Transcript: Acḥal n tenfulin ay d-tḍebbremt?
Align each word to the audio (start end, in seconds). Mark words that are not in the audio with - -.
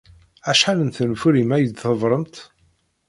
Acḥal 0.49 0.79
n 0.83 0.89
tenfulin 0.91 1.55
ay 1.55 1.63
d-tḍebbremt? 1.65 2.35